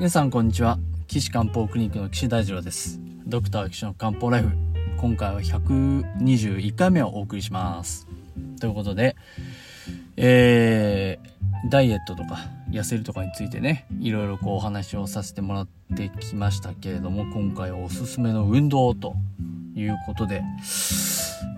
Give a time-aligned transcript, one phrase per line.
[0.00, 0.78] 皆さんこんにちは。
[1.08, 2.98] 岸漢方クリニックの岸大二郎です。
[3.26, 4.48] ドクター岸の漢方ライフ。
[4.96, 8.08] 今回は121回目をお送りします。
[8.58, 9.14] ということで
[10.16, 12.38] えー、ダイエットとか
[12.70, 19.14] 痩せるとかについてねいろいろこうお話をさせてもらってきましたけれども今回はおすすめの運動と
[19.74, 20.42] いうことで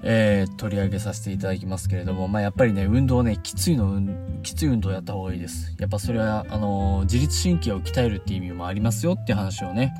[0.05, 4.01] えー、取り上げさせていただきますけれども、まあ、やっぱりね、運動ね、きついの、
[4.43, 5.75] きつい運動をやった方がいいです。
[5.79, 9.95] やっぱそれは、あのー、自律神経を鍛えるっていう意味もありますよって話をね、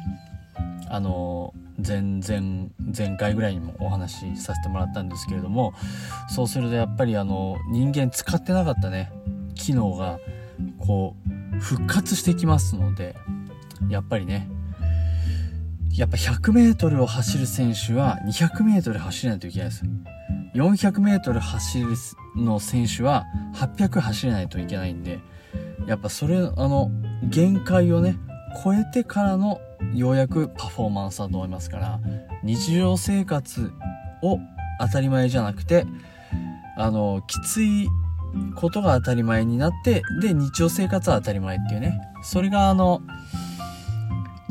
[0.89, 5.73] あのー、前々、前回ぐらいにもお話しさせてもらったんですけれども、
[6.29, 9.13] そうするとやっぱりあの、人間使ってなかったね、
[9.55, 10.19] 機能が、
[10.79, 11.17] こ
[11.55, 13.15] う、復活してきますので、
[13.89, 14.49] やっぱりね、
[15.95, 19.83] やっぱ 100m を走る選手は 200m 走らないといけないです。
[20.55, 21.87] 400m 走る
[22.37, 25.21] の選手は800走れないといけないんで、
[25.87, 26.91] やっぱそれ、あの、
[27.25, 28.17] 限界をね、
[28.65, 29.61] 超えてからの
[29.95, 32.01] ようやくパフォーマンスだと思いますから、
[32.43, 33.71] 日常生活
[34.23, 34.39] を
[34.81, 35.85] 当たり前じゃなくて、
[36.79, 37.87] あの、きつい
[38.57, 42.01] ことが当たり前になって、で、日常生活は当たり前っていうね。
[42.23, 43.03] それがあの、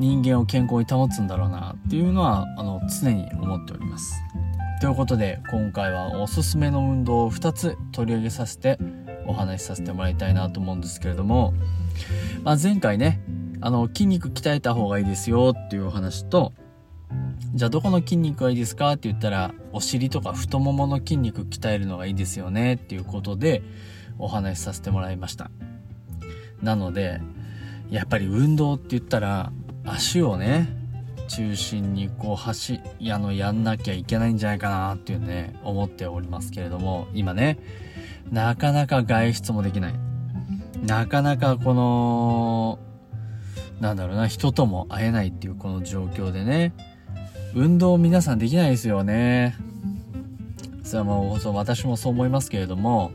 [0.01, 4.19] 人間を健康に保つんだろうなっていうのはあの常に思っております。
[4.81, 8.79] ということで今回はおすすめの運動を2つ取り上げさせて
[9.27, 11.53] お話しさせてもらいたいなと思うんですけれども、
[12.41, 13.21] まあ、前回ね
[13.61, 16.51] あの筋肉鍛えた方がいいですよっていうお話と
[17.53, 23.61] じゃあどこの筋肉がいいですかって言ったらお尻とか太ももの筋肉鍛えるのがいいですよねっていうことで
[24.17, 25.51] お話しさせてもらいました
[26.63, 27.21] なので
[27.91, 29.51] やっぱり運動って言ったら
[29.85, 30.67] 足をね
[31.27, 32.79] 中心にこう走
[33.09, 37.57] あのやんなきゃいけないんじゃないかなっていうね思っておりますけれども今ね
[38.31, 39.93] なかなか外出もできない。
[40.85, 42.79] なかなかこの
[43.79, 46.73] なんだろうな人とも会えないっていうこの状況でね
[47.53, 49.55] 運動皆さんできないですよね。
[50.83, 53.11] それはもうそう私もそう思いますけれども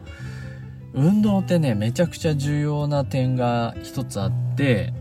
[0.94, 4.94] 運動ってねめちゃくちゃ重要な点が一つあって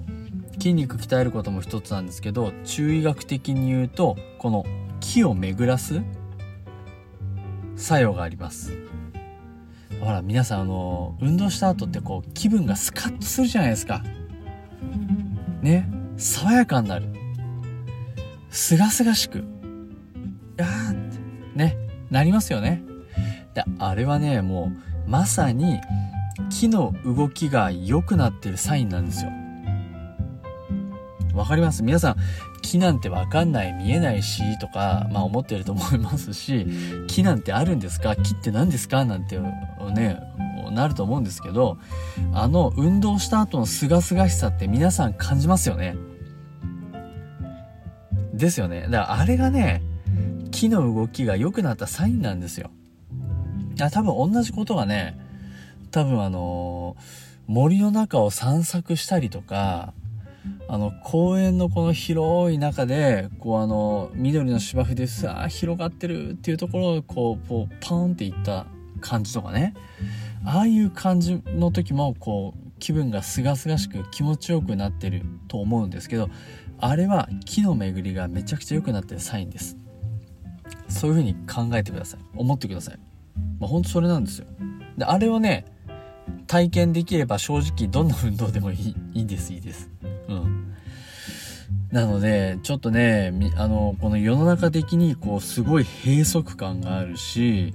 [0.55, 4.65] 筋肉鍛えることも一つなんですけど中医学的に言うとこの
[4.99, 6.01] 気を巡らす
[7.75, 8.77] 作用があります。
[9.99, 14.03] ほら皆さんあの運動した後ってこう気分がスカッとするじゃないですか。
[15.61, 15.89] ね。
[16.17, 17.07] 爽やかになる。
[18.49, 19.43] すがすがしく。
[20.57, 21.19] やーって。
[21.55, 21.77] ね。
[22.09, 22.83] なりますよね。
[23.53, 24.71] であれはねも
[25.07, 25.79] うまさに
[26.49, 29.31] 木の動きが良くなってるサインなんですよ。
[31.35, 32.15] わかります皆さん、
[32.61, 36.65] 木なんてわかんない、見えないし、とか、まあ思ってると思いますし、
[37.07, 38.15] 木なんてあるんですか？
[38.15, 39.03] 木って何ですか？
[39.05, 40.19] なんてね、
[40.71, 41.77] なると思うんですけど、
[42.33, 45.95] あの、運動した後の清々しさって皆さん感じますよね。
[48.33, 48.83] ですよね。
[48.83, 49.81] だからあれがね、
[50.51, 52.71] 木の動きが良くなったサインなんですよ。
[53.77, 55.19] 多分同じことがね、
[55.91, 56.95] 多分あの
[57.47, 59.93] 森の中を散策したりとか、
[60.67, 68.65] あの、公園のこの広い中で、こうあの、緑の芝生でさあ広がってるっていうところをこう、こう、パーンっていった
[69.01, 69.73] 感じとかね。
[70.43, 76.29] ああいう感じの時も、こう、気分がすがすがしく気持ちよくなってると思うんですけど、
[76.79, 79.77] あれは木の巡りがめちゃくちゃ良くなってるサインです。
[80.87, 82.19] そういう風に考えてください。
[82.35, 82.99] 思ってください。
[83.59, 84.47] まあ、ほんとそれなんですよ。
[84.97, 85.65] で、あれをね、
[86.47, 89.89] 体験できれば正直どんな運動でもいい、いいです、いいです。
[91.95, 97.73] なので、ちょっとね、あの、この世の中的にこう、すごい閉塞感があるし、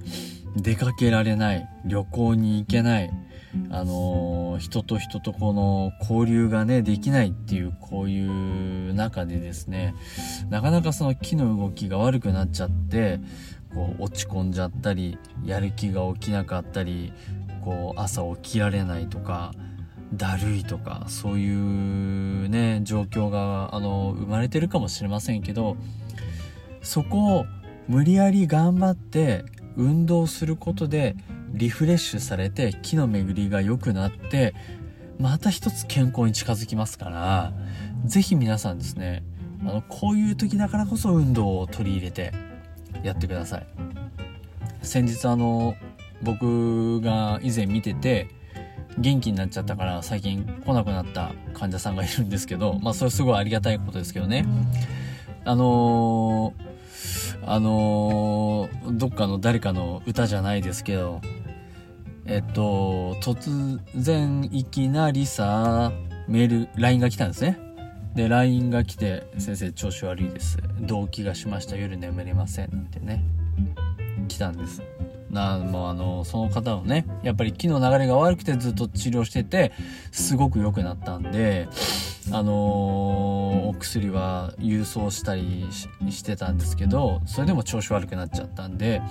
[0.55, 3.09] 出かけられない、旅行に行けない、
[3.71, 8.23] あの人と人とこの交流がね、できないっていう、こうい
[8.89, 9.95] う中でですね、
[10.51, 13.19] なかなかその木の動きが悪くなっちゃって、
[13.73, 17.11] こう、落ち込んじゃったり、やる気が起きなかったり、
[17.63, 19.51] こう、朝起きられないとか、
[20.13, 25.77] だるいとかそういうね状況があの生まれてるかもしれませんけど
[26.81, 27.45] そこを
[27.87, 31.15] 無理やり頑張って運動することで
[31.53, 34.53] リフレッシュされて木の巡りが良くなって
[35.19, 37.53] また一つ健康に近づきますから
[38.05, 39.23] 是非皆さんですね
[39.61, 42.33] あのこういう時だからこそ運動を取り入れて
[43.03, 43.67] やってください。
[44.81, 45.75] 先日あの
[46.23, 48.27] 僕が以前見てて
[48.97, 54.45] 元気になっちゃったから最近来なくなった患者さんがいるんですけど、まあそれすごいありがたいことですけどね。
[55.45, 61.21] あのー、あのー、どっかの誰かの歌じゃないですけど、
[62.25, 65.91] えっと、突然いきなりさ、
[66.27, 67.59] メール、LINE が来たんですね。
[68.15, 70.57] で LINE が来て「先生調子悪いです。
[70.81, 71.77] 動悸がしました。
[71.77, 73.23] 夜眠れません」なんてね
[74.27, 74.81] 来たんです
[75.31, 79.71] なもうあのその方のねやっぱり木の流れが悪くてずっと治療してて
[80.11, 81.67] すごく良くなったんで
[82.31, 82.53] あのー、
[83.69, 89.01] お薬は郵送したりしてたんですけどそれでも調子悪くなっちゃったんで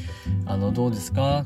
[0.46, 1.44] 「あのどうですか？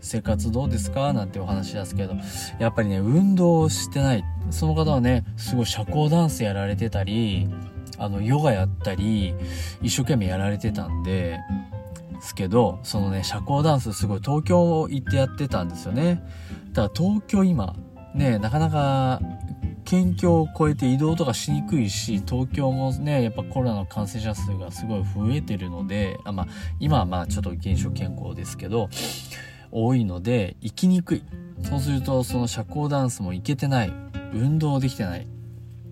[0.00, 2.14] 生活どうですか?」なんてお話ですけど
[2.58, 7.48] やっぱりね運動してないその方はねすごい社交ダンスやられてたり
[7.98, 9.34] あのヨガやったり
[9.82, 11.38] 一生懸命やられてたんで
[12.18, 16.22] ですけどそのね社交ダンスすごい東京行ってやってたんですよね。
[16.72, 17.76] だから東京今
[18.14, 19.20] ねなかなか
[19.84, 26.46] 県境を越えて移動とかしにくいし東京もねやっぱコロナの感染者数がすごい増えてるのであまあ
[26.78, 28.88] 今はまあちょっと減少傾向ですけど
[29.70, 31.22] 多いので行きにくい。
[31.62, 33.92] そうするとその社交ダンスも行けてない。
[34.32, 35.26] 運動できてない。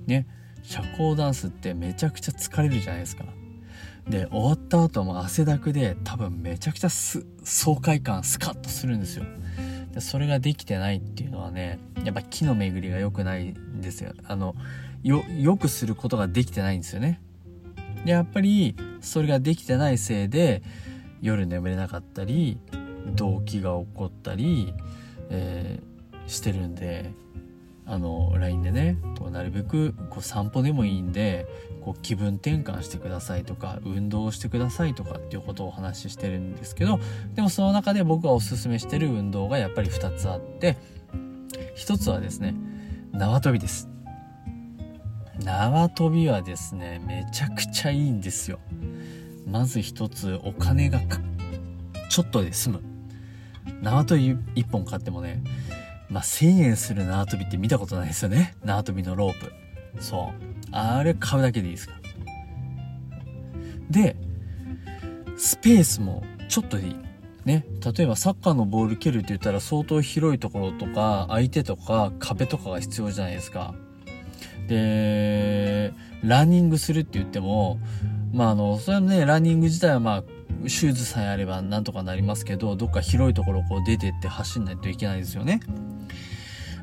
[0.07, 0.27] ね。
[0.63, 3.25] 社交ダンスってめちゃくちゃ疲れるじゃないですか。
[4.09, 9.25] で終わった後も汗だくで多分めちゃくちゃ爽快感スカッとするんですよ。
[9.93, 14.13] でそれができてないっていうのはねやっぱ気の巡りが良くないんですよ。
[14.25, 14.55] あの
[15.03, 17.21] よよくすることができてないんですよね。
[18.05, 20.63] でやっぱりそれができてないせいで
[21.21, 22.59] 夜眠れなかったり
[23.15, 24.73] 動悸が起こったり、
[25.31, 27.13] えー、してるんで
[27.87, 31.47] あの LINE でねこうなるべくこう散歩でもいいんで
[31.87, 36.99] こう気分転換してくださいとか運動してくださいとかっていうことをお話ししてるんですけど
[37.35, 40.77] でもその中で僕がおすすめしてる運動がやっぱり2つあって
[41.77, 42.57] 1つはですね
[43.13, 43.89] 縄跳びです
[45.45, 48.59] 縄跳びはですねめちゃくちゃいいんですよ
[49.47, 51.01] まず1つお金が
[52.11, 52.83] ちょっとで済む
[53.81, 55.41] 縄跳び1本買ってもね
[56.09, 58.55] まあ、1000円する縄跳びって見たことないですよね。
[58.65, 59.53] 縄跳びのロープ。
[60.01, 60.56] そう。
[60.73, 62.01] あれ買うだけでいいですから。
[63.91, 64.17] で、
[65.37, 66.97] スペースもちょっとでいい。
[67.45, 67.65] ね。
[67.97, 73.75] 例えばサッカーのボール蹴るって言ったら相当広いところとか、相手とか壁とかが必要じゃないですか。
[74.69, 75.93] で、
[76.23, 77.79] ランニングするって言っても、
[78.33, 80.25] まああの、それはね、ランニング自体はまあ、
[80.69, 85.61] シューズさえあればなんとかなりますけど、どっか広いところこう出てって走んないといけないですよね。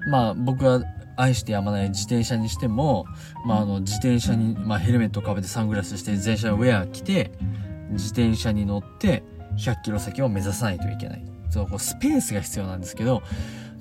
[0.08, 0.82] まあ僕は
[1.16, 3.06] 愛してやまない自転車にしても、
[3.46, 7.32] まああの自転車に、まあヘルメットかぶってサングラスして自転車ウェア着て、
[7.92, 9.24] 自転車に乗って
[9.58, 11.26] 100キロ先を目指さないといけない。
[11.50, 13.22] そのこうスペースが必要なんですけど、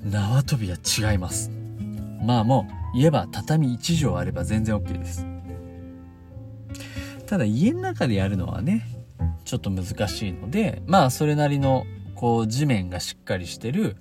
[0.03, 0.77] 縄跳びは
[1.11, 1.51] 違います。
[2.21, 5.25] まあもう言えば畳1畳あれば全然 OK です。
[7.25, 8.85] ただ家の中でやるのはね、
[9.43, 11.85] ちょっと難しいので、まあそれなりの
[12.15, 13.97] こう地面がしっかりしてる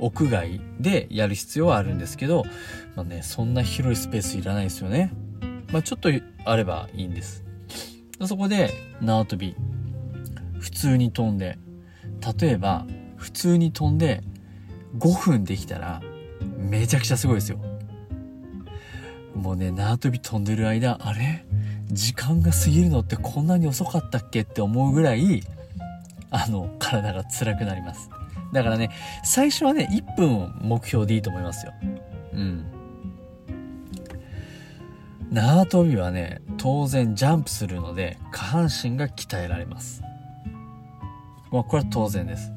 [0.00, 2.44] 屋外でやる必要はあるんですけど、
[2.96, 5.12] まあね、そんな広いスペースいらないですよね。
[5.72, 6.10] まあちょっと
[6.44, 7.44] あればいいんです。
[8.26, 9.54] そこで縄跳び、
[10.58, 11.58] 普通に飛んで、
[12.40, 12.86] 例えば
[13.16, 14.22] 普通に飛んで
[14.98, 16.02] 5分できたら
[16.58, 17.58] めちゃくちゃすごいですよ。
[19.34, 21.46] もうね、縄跳び飛んでる間、あれ？
[21.86, 24.40] 時間が過ぎるのってこんなに遅かったっけ？
[24.40, 25.42] って思うぐらい、
[26.30, 28.10] あの、体が辛くなります。
[28.52, 28.90] だからね、
[29.24, 31.72] 最初はね、1分目標でいいと思いますよ。
[32.32, 32.64] うん。
[35.30, 40.02] 縄跳びはね、当然ジャンプするので、下半身が鍛えられます。
[41.52, 42.52] まあ、これは当然です。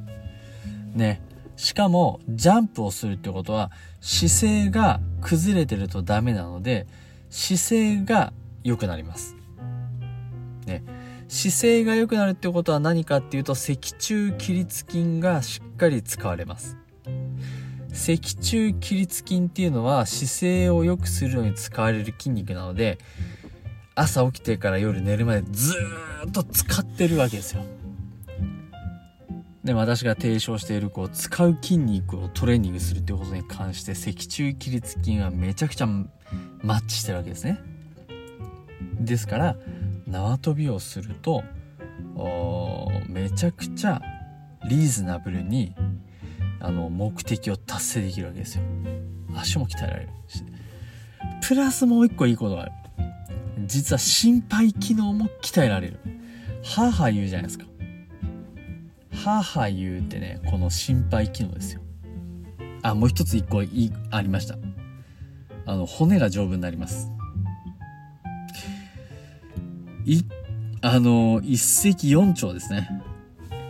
[0.93, 1.21] ね。
[1.55, 3.71] しかも、ジャンプをするってことは、
[4.01, 4.35] 姿
[4.65, 6.87] 勢が崩れてるとダメなので、
[7.29, 8.33] 姿勢が
[8.63, 9.35] 良くなります。
[10.65, 10.83] ね。
[11.33, 16.77] 姿勢が良くなるってことは何かっていうと、脊柱起立筋がしっかり使われます。
[17.91, 22.99] 脊柱起立筋っていうのは姿勢を良くするのに使われる筋肉なので、
[23.95, 27.65] 朝起きてから夜寝るまでずーっと使ってるわけですよ。
[29.63, 36.05] で、私が提唱している、こう、使う筋肉をトレーニングするっていうことに関して、脊柱起立筋はめちゃくちゃマ
[36.75, 37.59] ッチしてるわけですね。
[38.99, 39.55] ですから
[40.13, 41.43] 縄跳びをすると
[43.09, 43.99] めちゃくちゃ
[44.69, 45.75] リーズナブルに
[46.59, 48.63] あの目的を達成できるわけですよ。
[49.35, 50.43] 足も鍛えられるし。
[51.45, 52.71] プラスもう一個いいことがある。
[53.65, 55.99] 実は心肺機能も鍛えられる。
[56.63, 57.65] はーはー言うじゃないですか。
[59.25, 61.81] はーはー言うってねこの心肺機能ですよ。
[62.83, 64.57] あもう一つ一個いいありました。
[65.65, 67.09] あの骨が丈夫になります。
[70.05, 70.23] い、
[70.81, 72.89] あの、一石四鳥ですね。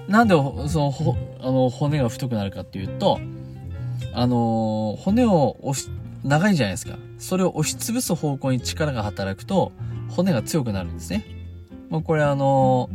[0.07, 3.19] なんで、その、ほ、あの、骨が太くなるかっていうと、
[4.13, 5.89] あの、骨を押し、
[6.23, 6.97] 長いじゃないですか。
[7.19, 9.71] それを押しつぶす方向に力が働くと、
[10.09, 11.25] 骨が強くなるんですね。
[11.89, 12.89] まあ、これあの、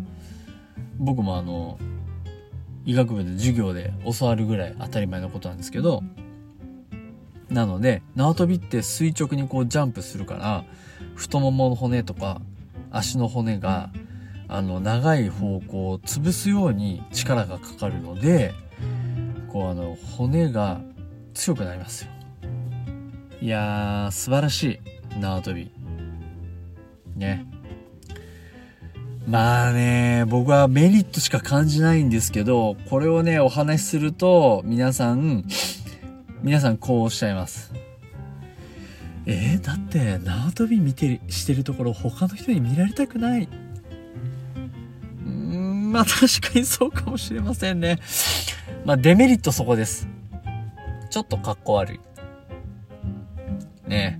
[0.98, 1.78] 僕もあの、
[2.84, 6.02] 医学部で授業で教わるぐらい当たり前のことなんですけど、
[7.50, 10.64] なので、縄跳びって垂直にこうジャンプするから、
[11.14, 12.40] 太ももの骨とか
[12.90, 13.90] 足の骨が、
[14.48, 18.54] あの、長い方向を潰すように力がかかるので、
[19.48, 20.80] こうあの、骨が
[21.34, 22.10] 強くなりますよ。
[23.40, 24.80] いやー、素晴らし
[25.16, 25.20] い。
[25.20, 25.70] 縄跳び。
[27.16, 27.46] ね。
[29.26, 35.44] まあね、僕はメリットしか感じないんですけど、これをね、お話しすると、皆さん、
[36.42, 37.72] 皆さんこうおっしゃいます。
[39.30, 43.42] えー、だって縄跳び見てるしてるところ他の人に見られたくない。
[43.44, 47.98] うーんまあ確かにそうかもしれませんね。
[48.86, 50.08] まあデメリットそこです。
[51.10, 52.00] ちょっとかっこ悪い。
[53.86, 54.18] ね。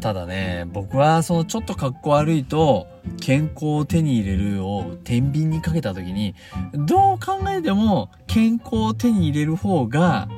[0.00, 2.88] ただね僕はそのちょっとかっこ悪いと
[3.20, 6.34] 健康を手に入れるを天秤にかけた時に
[6.74, 10.28] どう考えても健康を手に入れる方が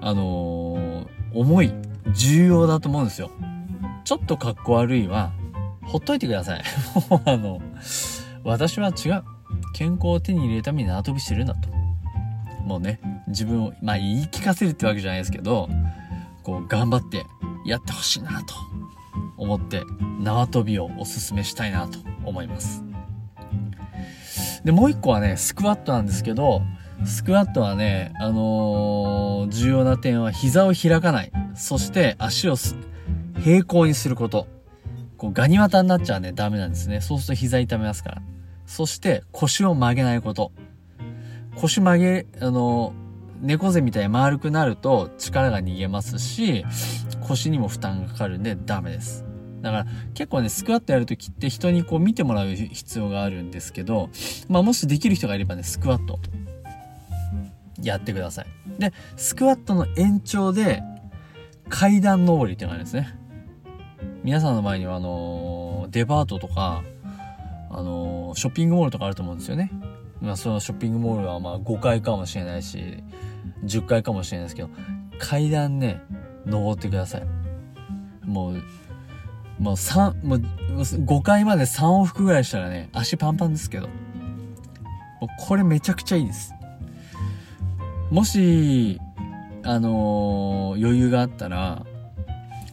[0.00, 1.72] あのー、重い。
[2.14, 3.30] 重要だと思うんですよ。
[4.04, 5.32] ちょっとかっこ悪いは、
[5.82, 6.62] ほっといてください。
[7.10, 7.60] も うあの、
[8.44, 9.24] 私は違う。
[9.74, 11.68] 健康を手に入れるために縄跳びしてるんだと。
[12.64, 15.68] もうね、自分を、まあ言い聞かせるってわけじゃないですけど、
[16.42, 17.24] こう頑張って
[17.64, 18.54] やってほしいなと
[19.36, 19.82] 思って、
[20.20, 22.84] 縄跳びをおすすめしたいなと思います。
[24.64, 26.62] で、もう一個はね、スクワットなんですけど、
[27.04, 31.32] スクワットはね、あのー、重要な点は膝を開かない。
[31.54, 32.56] そして足を
[33.40, 34.46] 平行にすること。
[35.16, 37.00] こうガニ股になっちゃうね、ダメなんですね。
[37.00, 38.22] そうすると膝痛めますから。
[38.66, 40.52] そして腰を曲げないこと。
[41.56, 46.64] 腰曲げ、あのー、猫背みたいに丸くなると力が逃げますし、
[47.20, 49.24] 腰にも負担がかかるんでダメです。
[49.62, 54.10] だから結構ね、スクワットやるときって人にこう見てもらう必要があるんですけど、
[54.48, 56.20] まあもしできる人がいればね、スクワット
[57.82, 58.46] やってください。
[58.78, 60.82] で、スクワットの延長で
[61.68, 63.18] 階段登りっていうのがあるんですね。
[64.24, 66.82] 皆さんの前にはあのー、デパートとか、
[67.70, 69.70] あのー、ショッピングモールとかあると思うんですよね。
[70.20, 73.02] まあそのショッピングモールはまあ5階かもしれないし、
[73.64, 74.70] 10階かもしれないですけど、
[75.18, 76.00] 階段ね、
[76.46, 77.26] 登ってください。
[78.24, 78.62] もう、
[79.58, 83.88] もう3、もう5階まで3往復ぐらいしたらね、足パンパンですけど、
[85.38, 86.54] これめちゃくちゃいいです。
[88.10, 89.00] もし、
[89.64, 91.84] あのー、余裕があったら、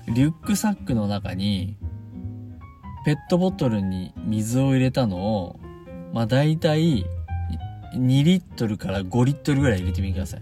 [0.07, 1.77] リュックサックの中に、
[3.05, 5.59] ペットボトルに水を入れたのを、
[6.13, 7.05] まあ大体、
[7.95, 10.41] 2リットルから5リットルぐらい入れてみてください。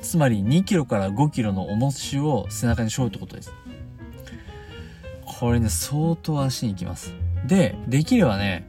[0.00, 3.52] つまり2キロから5キロの重しを背中に背負うってことです。
[5.26, 7.12] これね、相当足に行きます。
[7.46, 8.66] で、できればね、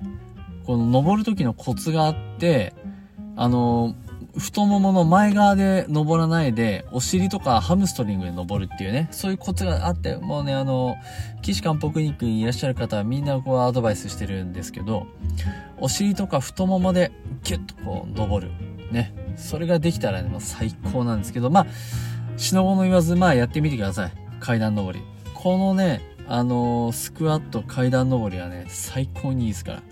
[0.66, 2.74] この登る時のコツがあって、
[3.38, 4.06] あのー、
[4.38, 10.96] 太ももの前側で登らないで、お尻とかハムストリングで登るっていうね、そういうコツがあって、もうね、あの、
[11.41, 15.08] 岸漢方クリニックにいらっしゃる方はみんなこうアドバイスしてるんですけど、
[15.79, 17.12] お尻とか太ももで
[17.44, 18.51] ギュッとこう登る。
[18.91, 19.13] ね。
[19.36, 21.67] それができたらね、もう最高なんですけど、まあ、
[22.38, 24.12] しのごの言わず、まあやってみてください。
[24.39, 25.03] 階段登り。
[25.34, 29.84] このね、あのー、スクワット階段登りはね、最高にいいですから。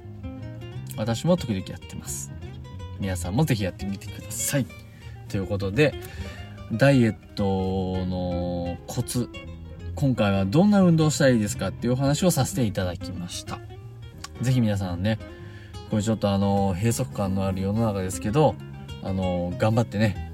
[0.98, 2.35] 私も時々やってます。
[3.00, 4.66] 皆さんもぜひやってみてください。
[5.30, 5.94] ということで、
[6.72, 9.30] ダイエットのコツ、
[9.96, 13.60] 今回はどんな運動したらいいですかっていうお話をさせていただきました。
[14.42, 15.20] ぜひ皆さんね、
[15.90, 18.56] これちょっとあの、閉塞感のある世の中ですけど、
[19.04, 20.32] あの、頑張ってね、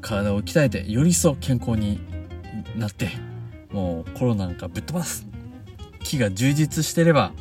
[0.00, 2.00] 体を鍛えて、より一層健康に
[2.76, 3.08] なって、
[3.72, 5.26] もうコロナなんかぶっ飛ばす。
[6.04, 7.32] 木が充実してれば、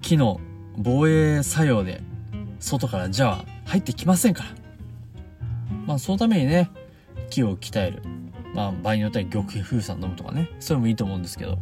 [0.00, 0.40] 木の
[0.76, 2.02] 防衛作用で
[2.64, 4.50] 外からじゃあ入ってきませんから。
[5.86, 6.70] まあそのためにね、
[7.28, 8.02] 気を鍛える。
[8.54, 11.58] まあ場合によっては玉風さん飲むとかね、それもいいと思うんですけど、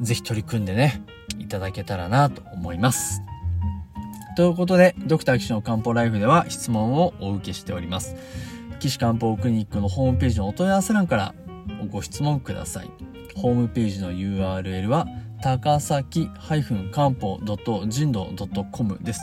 [0.00, 1.02] ぜひ取り組んでね、
[1.38, 3.22] いただけたらなと思います。
[4.36, 8.14] ということで、ドクター岸の漢方ライフでは質問をお受けしております。
[8.78, 11.34] 岸漢方クリニックのホームページのお問い合わせ欄から
[11.90, 12.90] ご質問ください。
[13.36, 15.06] ホームページの URL は
[15.42, 16.28] 高崎
[16.92, 17.40] 漢方
[17.88, 18.30] 人道
[18.70, 19.22] .com です。